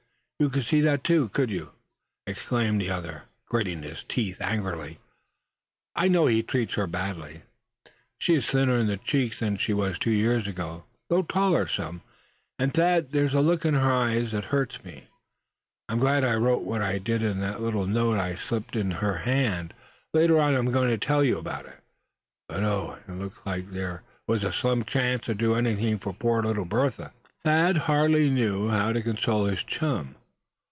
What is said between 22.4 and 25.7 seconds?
But oh! it looks like there was a slim chance to do